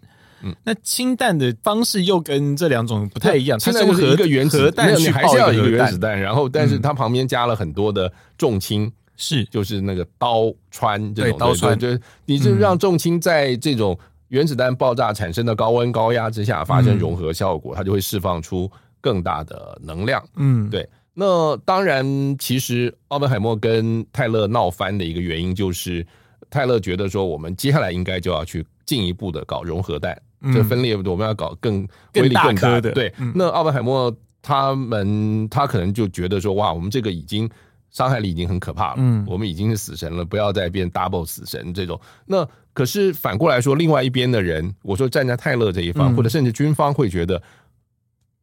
[0.43, 20.23] 嗯，那氢弹的方式又跟这两种不太一样，它是一个原子弹，你还是要一个原子弹，然后但是它旁边加了很多的重氢，是就是那个刀穿这种刀穿，就是你就让重氢在这种原子弹爆炸产生的高温高压之下发生融合效果，它就会释放出更大的能量。
[20.37, 20.87] 嗯，对。
[21.15, 26.07] 那当然，其实奥本海默跟泰勒闹翻的一个原因，就是
[26.49, 30.19] 泰勒觉得说，我们接下来应该就要去进一步的搞融合弹，
[30.55, 32.93] 这分裂，我们要搞更威力更大的。
[32.93, 37.47] 对，那奥本海默他们他可能就觉得说，哇，我们这个已经
[37.91, 42.01] 伤害力已经很可怕了，嗯，我们已经是死神了，不要再变 double 死神这种。
[42.25, 47.43] 那可是反过来说，另外一边的人，我说站在泰勒这一方，或者甚至军方会觉得。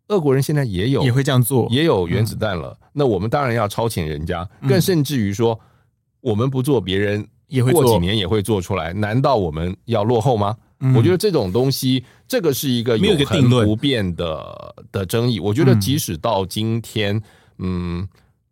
[0.10, 2.78] 俄国人现在也有，也会这样做，也有原子弹了。
[2.82, 5.60] 嗯、那我们当然要超前人家，更甚至于说，
[6.20, 8.92] 我们不做，别人也会过几年也会做出来。
[8.92, 10.58] 难道我们要落后吗？
[10.80, 15.40] 嗯、我觉得这种东西，这个是一个永恒不变的的争议。
[15.40, 17.22] 我觉得即使到今天，
[17.60, 18.08] 嗯，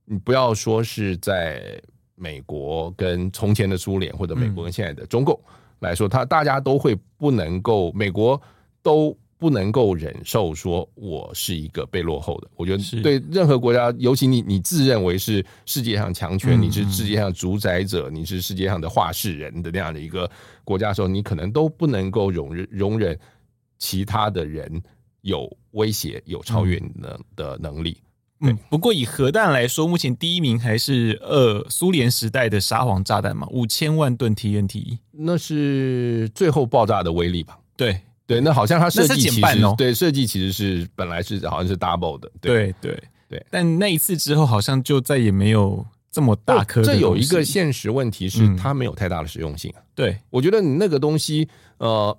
[0.06, 1.82] 你不要说是在
[2.16, 5.40] 美国跟从前的苏联，或者美国跟现在的中共
[5.80, 8.40] 来说，他大家都会不能够，美国
[8.84, 9.18] 都。
[9.40, 20.30] 不能够忍受说我是一个被落后的，我觉得对任何国家，尤其你你自认为是世界上强权，你是世界上主宰者，你是世界上的话事人的那样的一个
[20.64, 23.18] 国家的时候，你可能都不能够容忍容忍
[23.78, 24.82] 其他的人
[25.22, 27.98] 有威胁、有超越你的的能力。
[28.40, 37.60] 嗯，不过以核弹来说，目前第一名还是呃苏联时代的沙皇炸弹嘛，五千万吨 TNT，那是最后爆炸的威力吧？
[37.76, 38.02] 对。
[38.28, 39.42] 对，那好像它设计其实
[39.78, 43.44] 对设计其实是本来是好像是 double 的，对对对。
[43.50, 46.84] 但那一次之后，好像就再也没有这么大颗。
[46.84, 49.74] 这有一个现实问题是，它没有太大的实用性。
[49.96, 52.16] 对，我觉得你那个东西，呃，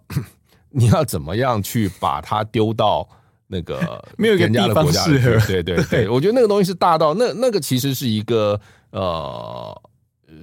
[0.70, 3.06] 你要怎么样去把它丢到
[3.48, 5.38] 那个 没有一个地方适合？
[5.46, 8.58] 对 对对，我觉得那个东西是大到那那个其实是一个
[8.92, 9.82] 呃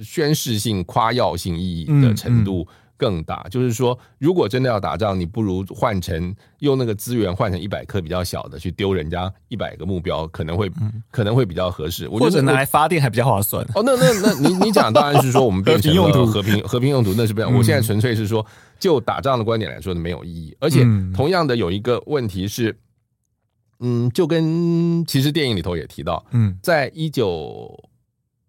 [0.04, 2.68] 宣示性、夸耀性意义的程度。
[2.98, 12.08] 更大，就是说，如果真的要打仗，你不如换成用那个资源换成一百颗比较小的去丢人家一百个目标，可能会、嗯、可能会比较合适。
[12.08, 13.66] 我觉得或者拿来发电还比较划算。
[13.76, 17.54] 哦，那那那你你讲当然是说我们变成了和平和平用途，那是不一样。
[17.54, 18.46] 我现在纯粹是说，
[18.80, 20.56] 就打仗的观点来说，没有意义。
[20.60, 22.78] 而且同样的有一个问题是，
[23.80, 27.90] 嗯，就跟其实电影里头也提到，嗯，在一九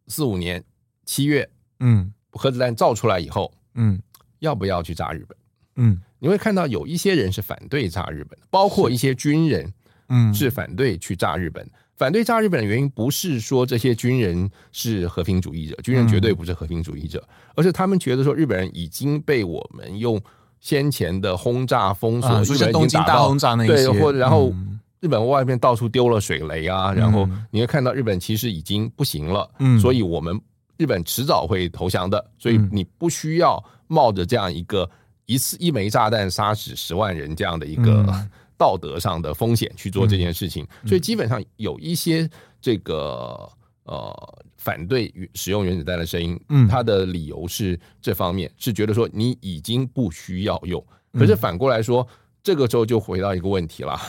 [0.06, 0.62] 四五年
[1.04, 1.48] 七月，
[1.80, 4.00] 嗯，核子弹造出来以后，嗯。
[4.40, 5.36] 要不要去炸日本？
[5.76, 9.72] 嗯，你会看到有一些人是反对炸日本的，包括一些军人，
[10.08, 11.64] 嗯，是反对去炸日本。
[11.64, 20.20] 嗯、反对炸日本的原因不是说这些军人是和平主义者，军人绝对不是和平主义者，嗯、而是他们觉得说日本人已经被我们用
[20.60, 24.50] 先前的轰炸封锁，就、啊、是东京大轰炸那些，对，或者然后。
[24.50, 24.80] 嗯。
[24.98, 30.40] 日本外面到处丢了水雷啊，然后你会看到日本其实已经不行了，嗯，所以我们
[30.78, 34.88] 日本迟早会投降的，所以你不需要冒着这样一个
[35.26, 38.06] 一次一枚炸弹杀死十万人这样的一个
[38.56, 42.28] 道德上的风险去做这件事情，所以基本上有一些
[42.60, 43.48] 这个
[43.84, 50.82] 呃反对使用原子弹的声音，嗯，他的理由是这方面是觉得说你已经不需要用，
[51.12, 52.06] 可是反过来说，
[52.42, 54.00] 这个时候就回到一个问题了。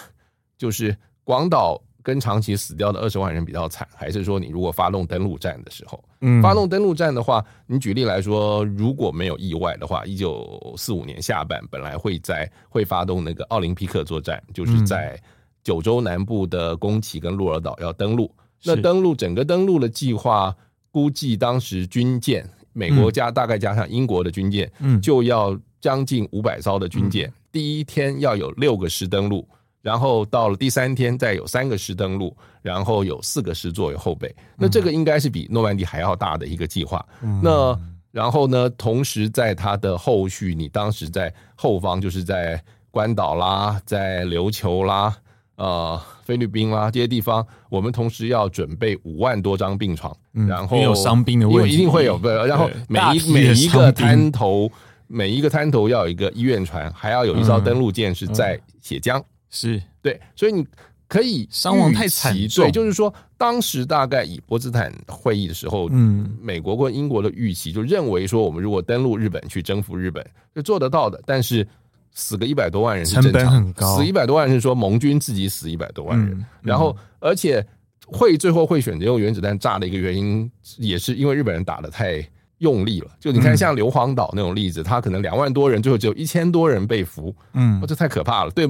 [0.57, 15.21] 就是广岛跟长期死掉的二十万人比较惨，还是说你如果发动登陆战的时候，嗯，发动登陆战的话，你举例来说，如果没有意外的话，一九四五年下半本来会在会发动那个奥林匹克作战，就是在
[15.65, 18.33] 九州南部的宫崎跟鹿儿岛要登陆。
[18.63, 20.55] 那登陆整个登陆的计划，
[20.89, 29.45] 估计当时军舰美国加大概加上英国的军舰，嗯，就要将近五百艘的军舰，第一天要有六个师登陆。
[29.87, 34.35] 然后到了第三天，再有三个师登陆，然后有四个师作为后备。
[34.57, 37.05] 那这个应该是比诺曼底还要大的一个计划。
[37.21, 37.79] 嗯、那
[38.11, 42.61] 然后呢，同时在它的后续，你当时在后方，就是在
[42.91, 45.15] 关岛啦，在琉球啦，
[45.55, 52.19] 呃，菲律宾啦这些地方，我们同时要准备五万多张病床，嗯、然后有伤兵的问题，一定会有。
[52.45, 54.69] 然后每一每一个滩头，
[55.07, 59.23] 每一个滩头要有一个医院船，还要有一艘登陆舰是在血浆。
[59.49, 60.65] 是对，所以你
[61.07, 62.65] 可以伤亡太惨重。
[62.65, 71.21] 对，就是说，当时大概以波茨坦会议的时候，嗯，美国跟英国的预期就认为说，我们如果登陆日本去征服日本，是做得到的。
[71.25, 71.65] 但是
[72.11, 77.65] 死个一百多万人是正常，成本很高，死一百多万人是说盟军自己死一百多万人，嗯嗯、然后而且
[78.05, 82.21] 会最后会选择用原子弹炸的一个原因，也是因为日本人打的太
[82.57, 83.11] 用力了。
[83.17, 88.51] 就你看，像硫磺岛那种例子，他可能两万多人，最后只有一千多人被俘，嗯，这太可怕了。
[88.51, 88.67] 对。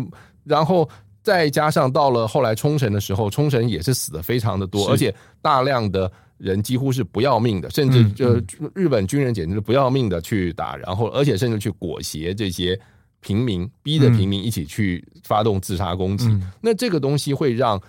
[0.47, 0.87] 然后
[1.21, 8.41] 再加上到了后来冲绳的时候，冲绳也是死的非常的多，而且大量的人几乎是不要命的，甚至就
[8.73, 12.79] 日本军人简直是不要命的去打，然后而且甚至去裹挟这些
[13.19, 16.29] 平民，逼着平民一起去发动自杀攻击。
[16.61, 17.81] 那这个东西会让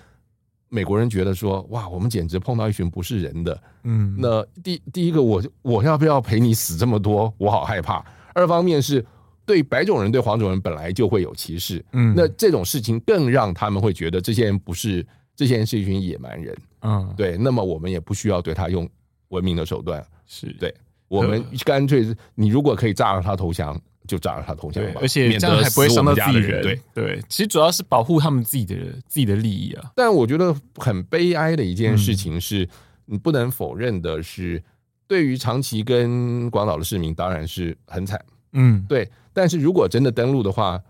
[0.68, 3.62] 美国人觉得说，哇，我们简直碰到一群不是人的。
[3.84, 7.32] 嗯，那第第一个，我我要不要陪你死这么多？
[7.38, 8.04] 我好害怕。
[8.34, 9.04] 二方面是。
[9.48, 17.38] 对白种人对黄种人本来就会有歧视，嗯，那这种事情更让他们会觉得这些人不是，这些人是一群野蛮人，嗯，对。
[17.38, 18.86] 那么我们也不需要对他用
[19.28, 20.74] 文明的手段，是对，
[21.08, 23.74] 我们干脆你如果可以炸了他投降，
[24.06, 27.18] 就炸了他投降吧，而且这样还不会伤到自己人，对对。
[27.26, 28.74] 其实主要是保护他们自己的
[29.06, 29.90] 自己的利益啊。
[29.96, 32.68] 但我觉得很悲哀的一件事情是，
[33.06, 34.62] 你不能否认的是，
[35.06, 38.22] 对于长崎跟广岛的市民，当然是很惨，
[38.58, 39.08] 嗯，对。
[39.32, 40.80] 但是如果真的登陆的话，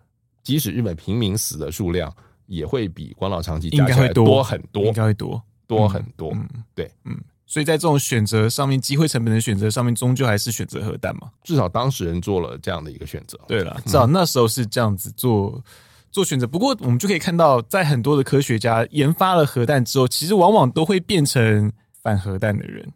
[0.42, 2.10] 即使日本平民死的数量
[2.46, 6.30] 也会比广岛、长崎应该会多很多，应该会多多很多。
[6.32, 7.14] 嗯，对，嗯，
[7.44, 11.28] 所以在这种选择上面，机会成本的选择上面，终究还是选择核弹嘛。
[11.44, 13.38] 至少当事人做了这样的一个选择。
[13.46, 15.62] 对了，至少那时候是这样子做
[16.10, 16.46] 做选择。
[16.46, 21.70] 不过我们就可以看到，在很多的科学家研发了核弹之后，其实往往都会变成
[22.02, 22.90] 反核弹的人。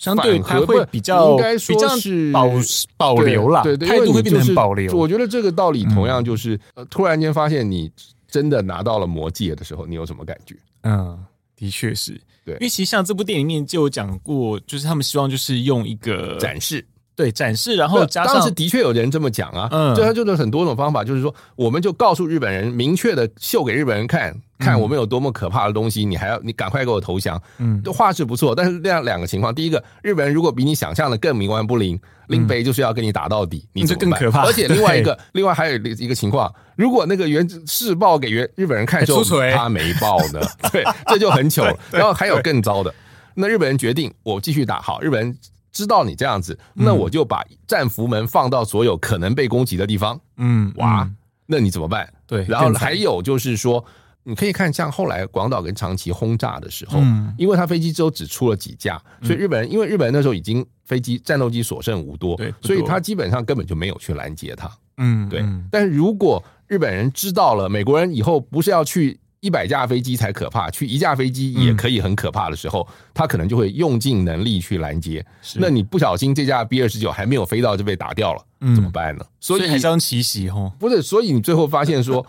[0.00, 2.48] 相对还会比较，应该说是保
[2.96, 4.96] 保留啦，对对，态度会变得很保留。
[4.96, 7.92] 我觉得这个道理同样就是，呃，突然间发现你
[8.26, 10.56] 真的拿到了魔戒的时候，你有什么感觉？
[10.84, 11.22] 嗯，
[11.54, 16.82] 的确是，对，因为其实像这部电影里面就有讲过，就是他们希望就是用一个展示。
[17.20, 34.46] 对，展示，然后加上当时的确有人这么讲啊，嗯，所以他就是很多种方法，就是说，我们就告诉日本人，明确的秀给日本人看，看我们有多么可怕的东西，你还要你赶快给我投降，嗯，话是不错，但是这样两个情况，第一个，日本人如果比你想象的更冥顽不灵，林北就是要跟你打到底，你这更可怕。
[34.46, 40.40] 而且另外一个，另外还有一个情况，如果那个原子试爆给原日本人看之后，他没爆呢，
[40.72, 41.62] 对，这就很糗。
[41.90, 42.94] 然后还有更糟的，
[43.34, 45.36] 那日本人决定我继续打，好，日本人。
[45.72, 50.20] 知道你这样子，那我就把战俘们放到所有可能被攻击的地方。
[50.36, 51.08] 嗯，哇，
[51.46, 52.12] 那你怎么办？
[52.26, 53.84] 对，然后还有就是说，
[54.24, 64.70] 你可以看像后来广岛跟长崎轰炸的时候，嗯，因为他飞机之后只出了几架，所以日本人因为日本人那时候已经飞机战斗机所剩无多，对，所以他基本上根本就没有去拦截他。
[64.96, 65.44] 嗯，对。
[65.70, 75.24] 但是如果日本人知道了美国人以后不是要去一百架飞机才可怕，去一架飞机也可以很可怕的时候，嗯、他可能就会用尽能力去拦截。
[75.54, 79.24] 那你不小心这架 B 二十九还没有飞到就被打掉了，嗯、怎么办呢？
[79.40, 80.70] 所以还是要奇袭哦。
[80.78, 82.24] 不是，所以你最后发现说，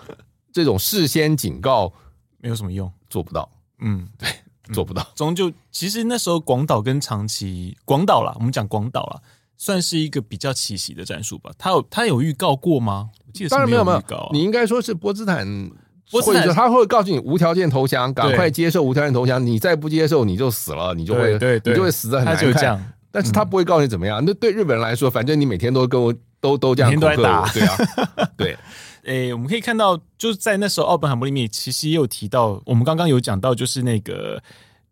[0.53, 1.91] 这种事先警告
[2.37, 3.49] 没有什么用，做不到。
[3.79, 4.29] 嗯，对，
[4.73, 5.05] 做不到。
[5.13, 9.19] 终究，其实那时候广岛跟长崎，广岛啦，我们讲广岛啦，
[9.57, 11.51] 算是一个比较奇袭的战术吧。
[11.57, 13.09] 他有他有预告过吗？
[13.27, 14.29] 我记得是没有预告、啊。
[14.31, 15.69] 你应该说是波茨坦。
[16.11, 19.45] 或者他会告诉你无条件投降，赶快接受无条件投降。
[19.45, 21.33] 你再不接受，你就死了，你就会，
[21.63, 22.93] 你就会死的很难看。
[23.11, 24.23] 但是他不会告诉你怎么样。
[24.25, 27.77] 那对日本人来说，反正你每天都跟我都都这样恐吓我，对啊，
[28.37, 28.57] 对。
[29.03, 34.41] 诶，我们可以看到，就是在那时候奥本海默里面，其实也有提到，我们刚刚有讲到，就是那个，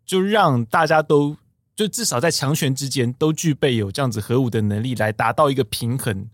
[0.04, 1.36] 就让大家都，
[1.76, 6.26] 就至少在强权之间都具备有这样子核武的能力，来达到一个平衡。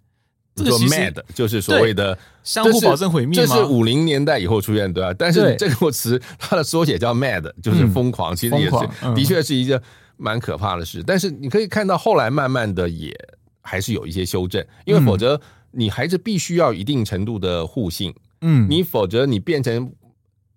[0.57, 3.47] 这个 MAD 就是所谓的相互保证毁灭吗？
[3.47, 5.15] 这是五零年代以后出现，对吧？
[5.17, 9.81] 但是这个词它的缩写叫 MAD，就是疯狂，其实也是的确是一个
[10.17, 11.05] 蛮可怕的事。
[11.07, 13.15] 但是你可以看到后来慢慢的也
[13.61, 15.39] 还是有一些修正，因为否则
[15.73, 18.15] 你还是必须要一定程度的互信。
[18.41, 19.93] 嗯，你否则你变成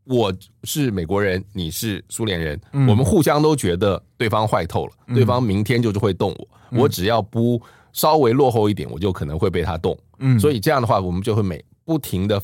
[0.06, 0.34] 我
[0.64, 6.32] 是美国人，你是苏联人，我们互相都觉得对方坏透了，对方明天就是会动
[6.72, 7.62] 我，我只要不。
[7.94, 9.98] 稍微落后一点，我就可能会被他动。
[10.20, 12.42] 嗯，所以这样的话，我们就会每不停的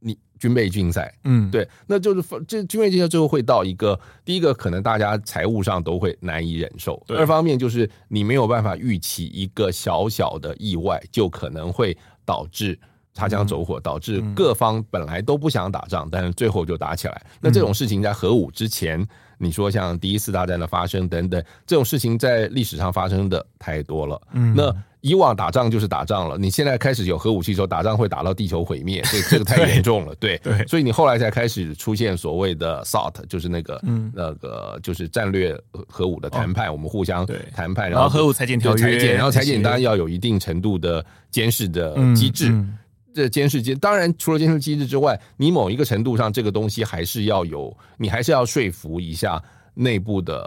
[0.00, 1.14] 你军备竞赛。
[1.24, 7.02] 嗯，对，那就是这军备竞赛最后会到一个第一个，可能大家财务上都会难以忍受。
[7.06, 12.78] 对二方面就是你没有办法预期一个小小的意外，就可能会导致
[13.14, 17.26] 擦枪走火，导致各方本来都不想打仗，但是最后就打起来。
[17.40, 19.06] 那这种事情在核武之前。
[19.38, 24.20] 你说像第一次大战的发生等等这种事情，在历史上发生的太多了。
[24.32, 30.14] 嗯，那以往打仗就是打仗了，你现在开始有核武器的时候，打仗会打到地球毁灭，这这个太 严重了。
[30.16, 35.56] 对所以你后来才开始出现所谓的 SALT，就是那个、嗯、那个就是战略
[35.88, 37.24] 核武的谈判，哦、我们互相
[37.54, 42.48] 谈判，然后核武裁减条约，裁减，然后裁减当然要有一定程度的监视的机制。
[42.48, 42.78] 嗯嗯
[43.16, 49.42] 这监视机当然，除了监视机制之外，你某一个程度上，这个东西还是要有，你还是要说服一下
[49.72, 50.44] 内部的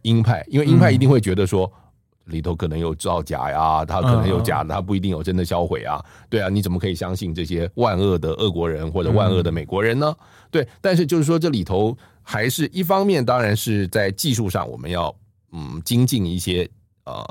[0.00, 1.70] 鹰派，因为鹰派一定会觉得说
[2.24, 6.02] 里头可能有造假呀，他可能有假的，他不一定有真的销毁啊。
[6.30, 10.16] 对啊，你怎么可以相信这些万恶的俄国人或者万恶的美国人呢？
[10.50, 15.14] 对，但是就是说这里头还是一方面，当然是在技术上我们要
[15.52, 16.66] 嗯精进一些
[17.04, 17.22] 呃。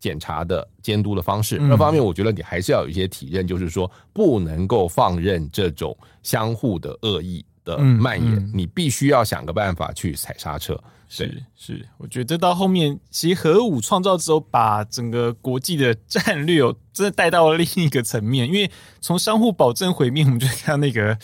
[0.00, 10.78] 检查的监督的方式，那方面我觉得你还是要有一些体认，就是说不能够放任这种相互的恶意的蔓延，你必须要想个办法去踩刹车。
[11.08, 16.60] 是是，我觉得到后面，其实核武创造之后，把整个国际的战略
[16.92, 18.70] 真的带到了另一个层面，因为
[19.00, 21.18] 从相互保证毁灭，我们就看到那个，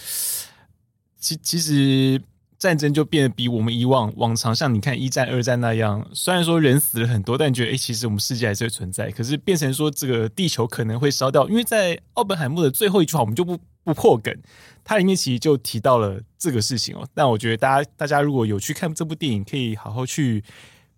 [1.18, 2.20] 其其实。
[2.64, 9.10] 战争就变得比我们以往往常像你看一战、二战那样，虽然说人死了很多，但你觉得哎，其实我们世界还是存在。
[9.10, 14.34] 可是变成说这个地球可能会烧掉，因为在奥本海默的最后一句话，我们就不不破梗，
[14.82, 17.06] 它里面其实就提到了这个事情哦。
[17.12, 20.42] 但我觉得大家大家如果有去看这部电影，可以好好去。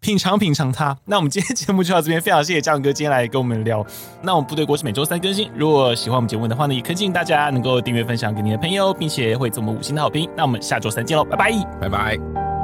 [0.00, 0.96] 品尝品尝它。
[1.04, 3.84] 那我们今天节目就到这边，非常谢谢嘉文哥今天来跟我们聊。
[4.22, 10.28] 那我们部队国是每周三更新，如果喜欢我们节目的话呢，也恳请大家能够订阅分享给你的朋友，并且会给我们五星的好评。
[10.36, 12.55] 那我们下周三见喽，拜拜，拜拜。